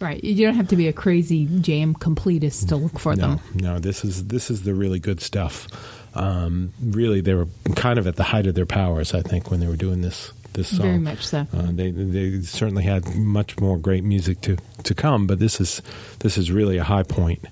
Right. 0.00 0.22
You 0.22 0.46
don't 0.46 0.54
have 0.54 0.68
to 0.68 0.76
be 0.76 0.88
a 0.88 0.92
crazy 0.92 1.46
jam 1.60 1.94
completist 1.94 2.68
to 2.68 2.76
look 2.76 2.98
for 2.98 3.14
No, 3.16 3.36
them. 3.36 3.40
no, 3.54 3.78
this 3.78 4.04
is 4.04 4.26
this 4.26 4.50
is 4.50 4.62
the 4.62 4.74
really 4.74 4.98
good 4.98 5.20
stuff. 5.20 5.66
Um, 6.14 6.72
really, 6.80 7.20
they 7.20 7.34
were 7.34 7.48
kind 7.74 7.98
of 7.98 8.06
at 8.06 8.16
the 8.16 8.22
height 8.22 8.46
of 8.46 8.54
their 8.54 8.66
powers, 8.66 9.14
I 9.14 9.22
think, 9.22 9.50
when 9.50 9.60
they 9.60 9.66
were 9.66 9.76
doing 9.76 10.00
this 10.02 10.32
this 10.52 10.68
song. 10.68 10.86
Very 10.86 10.98
much 10.98 11.26
so. 11.26 11.46
Uh, 11.52 11.66
they 11.72 11.90
they 11.90 12.40
certainly 12.42 12.84
had 12.84 13.16
much 13.16 13.58
more 13.58 13.76
great 13.78 14.04
music 14.04 14.40
to, 14.42 14.56
to 14.84 14.94
come, 14.94 15.26
but 15.26 15.38
this 15.40 15.60
is 15.60 15.82
this 16.20 16.38
is 16.38 16.52
really 16.52 16.78
a 16.78 16.84
high 16.84 17.02
point. 17.02 17.44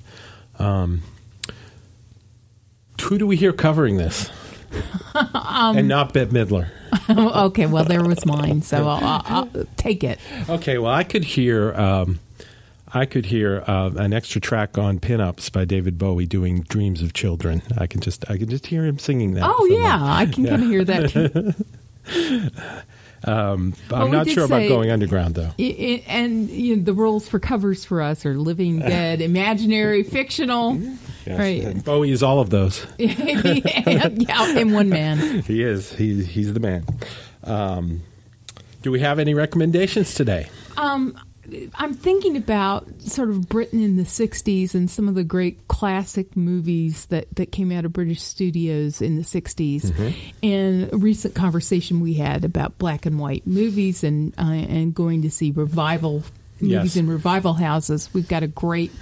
Um, 0.60 1.02
who 3.02 3.18
do 3.18 3.26
we 3.26 3.36
hear 3.36 3.52
covering 3.52 3.96
this? 3.96 4.30
Um, 5.14 5.76
and 5.76 5.88
not 5.88 6.12
Bette 6.12 6.30
Midler. 6.30 6.68
Okay, 7.08 7.66
well, 7.66 7.84
there 7.84 8.02
was 8.04 8.24
mine, 8.26 8.62
so 8.62 8.86
I'll, 8.88 9.04
I'll, 9.04 9.22
I'll 9.54 9.66
take 9.76 10.04
it. 10.04 10.18
Okay, 10.48 10.78
well, 10.78 10.92
I 10.92 11.04
could 11.04 11.24
hear 11.24 11.72
um, 11.74 12.20
I 12.94 13.06
could 13.06 13.26
hear 13.26 13.64
uh, 13.66 13.90
an 13.96 14.12
extra 14.12 14.40
track 14.40 14.76
on 14.76 15.00
"Pin 15.00 15.20
Ups" 15.20 15.48
by 15.50 15.64
David 15.64 15.98
Bowie 15.98 16.26
doing 16.26 16.60
"Dreams 16.62 17.02
of 17.02 17.14
Children." 17.14 17.62
I 17.78 17.86
can 17.86 18.00
just 18.00 18.30
I 18.30 18.36
can 18.36 18.48
just 18.48 18.66
hear 18.66 18.84
him 18.84 18.98
singing 18.98 19.34
that. 19.34 19.44
Oh, 19.46 19.64
yeah, 19.66 19.98
I 20.00 20.26
can 20.26 20.44
kind 20.46 20.62
of 20.62 20.68
hear 20.68 20.84
that 20.84 21.10
too. 21.10 21.54
I'm 23.24 23.74
not 24.10 24.28
sure 24.28 24.44
about 24.44 24.68
going 24.68 24.90
underground 24.90 25.34
though. 25.34 25.50
And 25.58 26.48
you 26.50 26.76
know, 26.76 26.82
the 26.82 26.92
rules 26.92 27.28
for 27.28 27.38
covers 27.38 27.84
for 27.84 28.02
us 28.02 28.26
are 28.26 28.34
living, 28.36 28.78
dead, 28.80 29.20
imaginary, 29.20 30.02
fictional. 30.02 30.76
Yes. 31.26 31.38
Right. 31.38 31.84
Bowie 31.84 32.10
is 32.10 32.22
all 32.22 32.40
of 32.40 32.50
those. 32.50 32.84
yeah, 32.98 34.58
in 34.58 34.72
one 34.72 34.88
man. 34.88 35.42
He 35.42 35.62
is. 35.62 35.92
He, 35.92 36.24
he's 36.24 36.52
the 36.52 36.60
man. 36.60 36.84
Um, 37.44 38.02
do 38.82 38.90
we 38.90 39.00
have 39.00 39.18
any 39.18 39.34
recommendations 39.34 40.14
today? 40.14 40.48
Um, 40.76 41.16
I'm 41.74 41.94
thinking 41.94 42.36
about 42.36 43.02
sort 43.02 43.30
of 43.30 43.48
Britain 43.48 43.82
in 43.82 43.96
the 43.96 44.02
60s 44.04 44.74
and 44.74 44.90
some 44.90 45.08
of 45.08 45.14
the 45.14 45.24
great 45.24 45.68
classic 45.68 46.36
movies 46.36 47.06
that, 47.06 47.34
that 47.36 47.52
came 47.52 47.72
out 47.72 47.84
of 47.84 47.92
British 47.92 48.22
studios 48.22 49.02
in 49.02 49.16
the 49.16 49.22
60s. 49.22 49.82
Mm-hmm. 49.82 50.46
And 50.46 50.92
a 50.92 50.96
recent 50.96 51.34
conversation 51.34 52.00
we 52.00 52.14
had 52.14 52.44
about 52.44 52.78
black 52.78 53.06
and 53.06 53.18
white 53.18 53.46
movies 53.46 54.04
and, 54.04 54.32
uh, 54.38 54.42
and 54.42 54.94
going 54.94 55.22
to 55.22 55.30
see 55.30 55.50
revival 55.50 56.22
movies 56.60 56.94
Yes. 56.94 56.96
in 56.96 57.08
revival 57.08 57.54
houses. 57.54 58.08
We've 58.12 58.28
got 58.28 58.44
a 58.44 58.46
great 58.46 58.92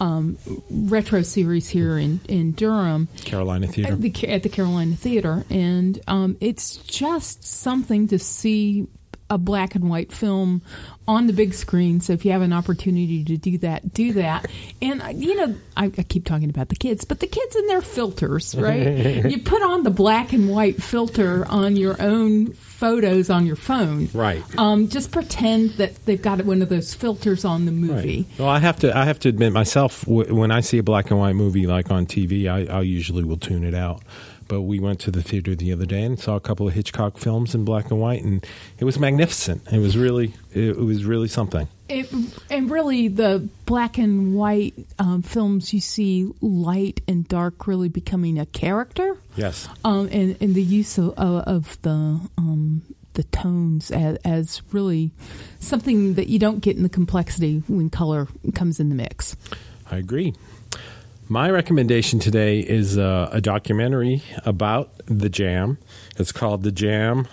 um, 0.00 0.36
retro 0.70 1.22
series 1.22 1.68
here 1.68 1.96
in, 1.98 2.20
in 2.28 2.52
Durham 2.52 3.08
Carolina 3.24 3.66
Theater. 3.66 3.94
at 3.94 4.00
the, 4.02 4.28
at 4.28 4.42
the 4.42 4.48
Carolina 4.50 4.96
Theater, 4.96 5.44
and 5.48 5.98
um, 6.06 6.36
it's 6.40 6.76
just 6.76 7.42
something 7.44 8.08
to 8.08 8.18
see 8.18 8.86
a 9.28 9.38
black 9.38 9.74
and 9.74 9.88
white 9.90 10.12
film 10.12 10.62
on 11.08 11.26
the 11.26 11.32
big 11.32 11.54
screen. 11.54 12.00
So 12.00 12.12
if 12.12 12.24
you 12.24 12.32
have 12.32 12.42
an 12.42 12.52
opportunity 12.52 13.24
to 13.24 13.36
do 13.36 13.58
that, 13.58 13.92
do 13.92 14.12
that. 14.14 14.46
And 14.82 15.00
uh, 15.02 15.08
you 15.08 15.34
know, 15.36 15.54
I, 15.76 15.86
I 15.86 16.02
keep 16.02 16.26
talking 16.26 16.50
about 16.50 16.68
the 16.68 16.76
kids, 16.76 17.04
but 17.04 17.20
the 17.20 17.26
kids 17.26 17.56
and 17.56 17.68
their 17.68 17.80
filters, 17.80 18.54
right? 18.54 19.24
you 19.30 19.38
put 19.42 19.62
on 19.62 19.84
the 19.84 19.90
black 19.90 20.34
and 20.34 20.50
white 20.50 20.82
filter 20.82 21.46
on 21.46 21.76
your 21.76 22.00
own 22.00 22.52
photos 22.52 23.30
on 23.30 23.46
your 23.46 23.56
phone, 23.56 24.08
Right. 24.12 24.42
Um, 24.58 24.88
just 24.88 25.12
pretend 25.12 25.70
that 25.72 26.04
they've 26.04 26.20
got 26.20 26.44
one 26.44 26.62
of 26.62 26.68
those 26.68 26.94
filters 26.94 27.44
on 27.44 27.64
the 27.64 27.72
movie. 27.72 28.26
Well, 28.38 28.48
I 28.48 28.58
have 28.58 28.78
to. 28.80 28.96
I 28.96 29.04
have 29.04 29.18
to 29.20 29.28
admit 29.28 29.52
myself. 29.52 30.06
When 30.06 30.50
I 30.50 30.60
see 30.60 30.78
a 30.78 30.82
black 30.82 31.10
and 31.10 31.18
white 31.18 31.34
movie 31.34 31.66
like 31.66 31.90
on 31.90 32.06
TV, 32.06 32.48
I, 32.48 32.72
I 32.72 32.82
usually 32.82 33.24
will 33.24 33.38
tune 33.38 33.64
it 33.64 33.74
out. 33.74 34.02
But 34.48 34.62
we 34.62 34.78
went 34.78 35.00
to 35.00 35.10
the 35.10 35.22
theater 35.22 35.54
the 35.56 35.72
other 35.72 35.86
day 35.86 36.02
and 36.02 36.18
saw 36.18 36.36
a 36.36 36.40
couple 36.40 36.68
of 36.68 36.74
Hitchcock 36.74 37.18
films 37.18 37.54
in 37.54 37.64
black 37.64 37.90
and 37.90 38.00
white, 38.00 38.22
and 38.22 38.46
it 38.78 38.84
was 38.84 38.98
magnificent. 38.98 39.62
It 39.72 39.78
was 39.80 39.96
really, 39.96 40.34
it, 40.52 40.70
it 40.70 40.78
was 40.78 41.04
really 41.04 41.28
something. 41.28 41.66
It, 41.88 42.12
and 42.50 42.70
really, 42.70 43.08
the 43.08 43.48
black 43.64 43.98
and 43.98 44.34
white 44.34 44.74
um, 44.98 45.22
films, 45.22 45.72
you 45.72 45.80
see 45.80 46.30
light 46.40 47.00
and 47.08 47.26
dark 47.26 47.66
really 47.66 47.88
becoming 47.88 48.38
a 48.38 48.46
character, 48.46 49.16
Yes. 49.36 49.68
um, 49.84 50.08
and, 50.12 50.36
and 50.40 50.54
the 50.54 50.62
use 50.62 50.98
of, 50.98 51.10
of, 51.18 51.42
of 51.46 51.82
the 51.82 52.20
um, 52.38 52.82
the 53.14 53.24
tones 53.24 53.90
as, 53.90 54.18
as 54.24 54.62
really 54.72 55.10
something 55.58 56.14
that 56.14 56.28
you 56.28 56.38
don't 56.38 56.60
get 56.60 56.76
in 56.76 56.82
the 56.82 56.88
complexity 56.88 57.62
when 57.66 57.88
color 57.88 58.28
comes 58.54 58.78
in 58.78 58.90
the 58.90 58.94
mix. 58.94 59.36
I 59.90 59.96
agree. 59.96 60.34
My 61.28 61.50
recommendation 61.50 62.20
today 62.20 62.60
is 62.60 62.96
uh, 62.96 63.28
a 63.32 63.40
documentary 63.40 64.22
about 64.44 64.92
the 65.06 65.28
Jam. 65.28 65.76
It's 66.16 66.30
called 66.30 66.62
The 66.62 66.70
Jam 66.70 67.26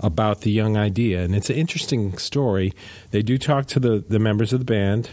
About 0.00 0.42
the 0.42 0.50
Young 0.50 0.76
Idea, 0.76 1.22
and 1.22 1.34
it's 1.34 1.48
an 1.48 1.56
interesting 1.56 2.18
story. 2.18 2.74
They 3.10 3.22
do 3.22 3.38
talk 3.38 3.64
to 3.68 3.80
the, 3.80 4.04
the 4.06 4.18
members 4.18 4.52
of 4.52 4.58
the 4.58 4.66
band, 4.66 5.08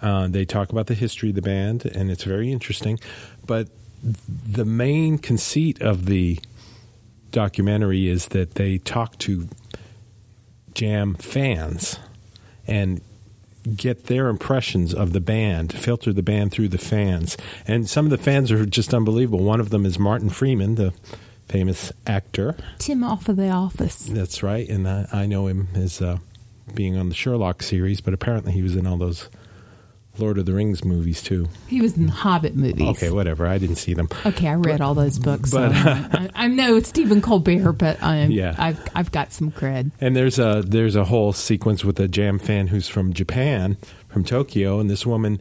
uh, 0.00 0.28
they 0.28 0.44
talk 0.44 0.70
about 0.70 0.86
the 0.86 0.94
history 0.94 1.30
of 1.30 1.34
the 1.34 1.42
band, 1.42 1.84
and 1.86 2.08
it's 2.08 2.22
very 2.22 2.52
interesting. 2.52 3.00
But 3.44 3.68
the 4.02 4.64
main 4.64 5.18
conceit 5.18 5.82
of 5.82 6.06
the 6.06 6.38
documentary 7.32 8.08
is 8.08 8.28
that 8.28 8.54
they 8.54 8.78
talk 8.78 9.18
to 9.18 9.48
Jam 10.72 11.14
fans 11.14 11.98
and 12.64 13.00
get 13.76 14.06
their 14.06 14.28
impressions 14.28 14.92
of 14.94 15.12
the 15.12 15.20
band, 15.20 15.72
filter 15.72 16.12
the 16.12 16.22
band 16.22 16.52
through 16.52 16.68
the 16.68 16.78
fans. 16.78 17.36
And 17.66 17.88
some 17.88 18.06
of 18.06 18.10
the 18.10 18.18
fans 18.18 18.50
are 18.50 18.66
just 18.66 18.92
unbelievable. 18.92 19.44
One 19.44 19.60
of 19.60 19.70
them 19.70 19.86
is 19.86 19.98
Martin 19.98 20.30
Freeman, 20.30 20.74
the 20.74 20.92
famous 21.48 21.92
actor. 22.06 22.56
Tim 22.78 23.04
off 23.04 23.28
of 23.28 23.36
the 23.36 23.50
office. 23.50 24.06
That's 24.06 24.42
right. 24.42 24.68
And 24.68 24.88
I, 24.88 25.06
I 25.12 25.26
know 25.26 25.46
him 25.46 25.68
as 25.74 26.00
uh, 26.00 26.18
being 26.74 26.96
on 26.96 27.08
the 27.08 27.14
Sherlock 27.14 27.62
series, 27.62 28.00
but 28.00 28.14
apparently 28.14 28.52
he 28.52 28.62
was 28.62 28.76
in 28.76 28.86
all 28.86 28.96
those 28.96 29.28
Lord 30.18 30.36
of 30.38 30.44
the 30.46 30.52
Rings 30.52 30.84
movies 30.84 31.22
too. 31.22 31.48
He 31.68 31.80
was 31.80 31.96
in 31.96 32.08
Hobbit 32.08 32.54
movies. 32.54 32.86
Okay, 32.90 33.10
whatever. 33.10 33.46
I 33.46 33.56
didn't 33.58 33.76
see 33.76 33.94
them. 33.94 34.08
Okay, 34.26 34.46
I 34.48 34.54
read 34.54 34.80
all 34.82 34.94
those 34.94 35.18
books. 35.18 35.50
but- 35.50 35.72
so 35.72 35.78
I, 35.78 36.30
I 36.34 36.46
know 36.48 36.76
it's 36.76 36.88
Stephen 36.90 37.22
Colbert, 37.22 37.72
but 37.72 38.02
I'm, 38.02 38.30
Yeah. 38.30 38.54
I've 38.58 38.80
I've 38.94 39.10
got 39.10 39.32
some 39.32 39.50
cred. 39.50 39.90
And 40.00 40.14
there's 40.14 40.38
a 40.38 40.62
there's 40.66 40.96
a 40.96 41.04
whole 41.04 41.32
sequence 41.32 41.84
with 41.84 41.98
a 41.98 42.08
Jam 42.08 42.38
fan 42.38 42.66
who's 42.66 42.88
from 42.88 43.12
Japan, 43.14 43.78
from 44.08 44.22
Tokyo, 44.24 44.78
and 44.80 44.90
this 44.90 45.06
woman 45.06 45.40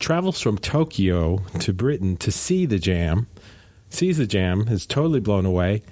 travels 0.00 0.40
from 0.40 0.58
Tokyo 0.58 1.38
to 1.60 1.72
Britain 1.72 2.16
to 2.16 2.32
see 2.32 2.66
the 2.66 2.78
Jam, 2.78 3.26
sees 3.90 4.16
the 4.18 4.26
Jam, 4.26 4.66
is 4.68 4.86
totally 4.86 5.20
blown 5.20 5.46
away, 5.46 5.82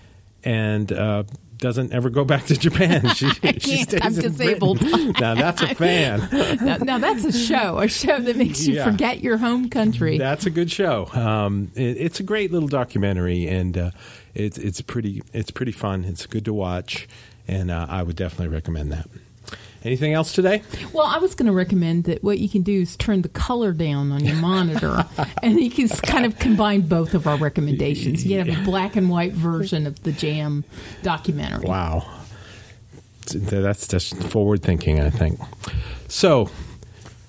and 0.42 0.90
uh, 0.92 1.22
doesn't 1.58 1.92
ever 1.92 2.08
go 2.10 2.24
back 2.24 2.46
to 2.46 2.56
Japan. 2.56 3.02
She, 3.14 3.28
she 3.30 3.82
stays 3.82 4.00
I'm 4.02 4.14
in 4.14 4.20
disabled. 4.20 4.80
Now 5.20 5.34
that's 5.34 5.60
a 5.62 5.74
fan. 5.74 6.28
Now, 6.62 6.76
now 6.78 6.98
that's 6.98 7.24
a 7.24 7.32
show, 7.32 7.78
a 7.78 7.88
show 7.88 8.18
that 8.20 8.36
makes 8.36 8.66
you 8.66 8.74
Yeah. 8.76 8.84
forget 8.90 9.20
your 9.20 9.36
home 9.38 9.68
country. 9.68 10.18
That's 10.18 10.46
a 10.46 10.50
good 10.50 10.70
show. 10.70 11.06
Um, 11.12 11.70
it, 11.74 11.96
it's 11.98 12.20
a 12.20 12.22
great 12.22 12.52
little 12.52 12.68
documentary, 12.68 13.46
and 13.48 13.76
uh, 13.76 13.90
it's 14.34 14.56
it's 14.58 14.80
pretty 14.80 15.22
it's 15.32 15.50
pretty 15.50 15.72
fun. 15.72 16.04
It's 16.04 16.26
good 16.26 16.44
to 16.44 16.52
watch, 16.54 17.08
and 17.48 17.70
uh, 17.70 17.86
I 17.88 18.02
would 18.02 18.16
definitely 18.16 18.54
recommend 18.54 18.92
that. 18.92 19.08
Anything 19.84 20.12
else 20.12 20.32
today? 20.32 20.62
Well, 20.92 21.06
I 21.06 21.18
was 21.18 21.34
going 21.34 21.46
to 21.46 21.52
recommend 21.52 22.04
that 22.04 22.24
what 22.24 22.38
you 22.38 22.48
can 22.48 22.62
do 22.62 22.80
is 22.80 22.96
turn 22.96 23.22
the 23.22 23.28
color 23.28 23.72
down 23.72 24.10
on 24.10 24.24
your 24.24 24.36
monitor, 24.36 25.06
and 25.42 25.60
you 25.60 25.70
can 25.70 25.88
kind 25.88 26.26
of 26.26 26.38
combine 26.38 26.82
both 26.82 27.14
of 27.14 27.26
our 27.28 27.36
recommendations. 27.36 28.26
You 28.26 28.38
have 28.38 28.48
a 28.48 28.64
black 28.64 28.96
and 28.96 29.08
white 29.08 29.32
version 29.32 29.86
of 29.86 30.02
the 30.02 30.12
Jam 30.12 30.64
documentary. 31.02 31.68
Wow. 31.68 32.06
That's 33.32 33.86
just 33.86 34.16
forward 34.24 34.62
thinking, 34.62 35.00
I 35.00 35.10
think. 35.10 35.38
So, 36.08 36.50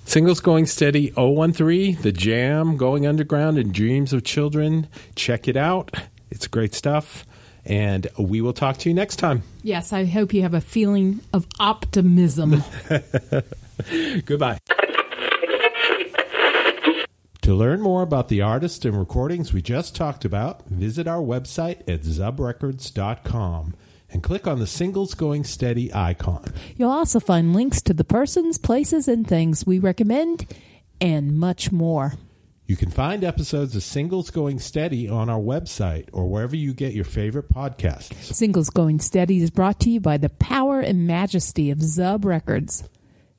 singles 0.04 0.40
going 0.40 0.66
steady 0.66 1.10
013, 1.10 2.00
The 2.00 2.10
Jam, 2.10 2.76
Going 2.76 3.06
Underground, 3.06 3.58
and 3.58 3.72
Dreams 3.72 4.12
of 4.12 4.24
Children. 4.24 4.88
Check 5.14 5.46
it 5.46 5.56
out. 5.56 5.94
It's 6.30 6.46
great 6.46 6.74
stuff. 6.74 7.24
And 7.64 8.08
we 8.18 8.40
will 8.40 8.52
talk 8.52 8.78
to 8.78 8.88
you 8.88 8.94
next 8.94 9.16
time. 9.16 9.42
Yes, 9.62 9.92
I 9.92 10.04
hope 10.04 10.32
you 10.32 10.42
have 10.42 10.54
a 10.54 10.60
feeling 10.60 11.20
of 11.32 11.46
optimism. 11.58 12.62
Goodbye. 14.24 14.58
To 17.42 17.54
learn 17.54 17.80
more 17.80 18.02
about 18.02 18.28
the 18.28 18.42
artists 18.42 18.84
and 18.84 18.96
recordings 18.96 19.52
we 19.52 19.60
just 19.60 19.96
talked 19.96 20.24
about, 20.24 20.66
visit 20.68 21.08
our 21.08 21.20
website 21.20 21.80
at 21.88 22.02
zubrecords.com 22.02 23.74
and 24.12 24.22
click 24.22 24.46
on 24.46 24.58
the 24.58 24.66
Singles 24.66 25.14
Going 25.14 25.44
Steady 25.44 25.92
icon. 25.92 26.44
You'll 26.76 26.90
also 26.90 27.20
find 27.20 27.54
links 27.54 27.80
to 27.82 27.94
the 27.94 28.04
persons, 28.04 28.58
places, 28.58 29.08
and 29.08 29.26
things 29.26 29.66
we 29.66 29.78
recommend, 29.78 30.46
and 31.00 31.38
much 31.38 31.72
more. 31.72 32.14
You 32.70 32.76
can 32.76 32.90
find 32.90 33.24
episodes 33.24 33.74
of 33.74 33.82
Singles 33.82 34.30
Going 34.30 34.60
Steady 34.60 35.08
on 35.08 35.28
our 35.28 35.40
website 35.40 36.08
or 36.12 36.28
wherever 36.28 36.54
you 36.54 36.72
get 36.72 36.92
your 36.92 37.04
favorite 37.04 37.52
podcasts. 37.52 38.14
Singles 38.32 38.70
Going 38.70 39.00
Steady 39.00 39.42
is 39.42 39.50
brought 39.50 39.80
to 39.80 39.90
you 39.90 39.98
by 39.98 40.18
the 40.18 40.28
power 40.28 40.78
and 40.78 41.04
majesty 41.04 41.72
of 41.72 41.78
Zub 41.78 42.24
Records. 42.24 42.88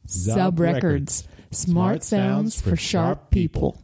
Zub, 0.06 0.60
Records. 0.60 1.26
Smart 1.50 2.04
sounds 2.04 2.60
for 2.60 2.76
sharp 2.76 3.30
people. 3.32 3.82